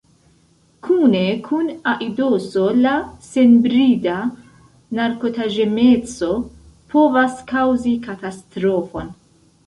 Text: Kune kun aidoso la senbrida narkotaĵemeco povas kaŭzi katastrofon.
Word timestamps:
Kune 0.85 1.19
kun 1.47 1.67
aidoso 1.89 2.63
la 2.85 2.93
senbrida 3.25 4.15
narkotaĵemeco 4.99 6.31
povas 6.95 7.37
kaŭzi 7.53 7.93
katastrofon. 8.07 9.13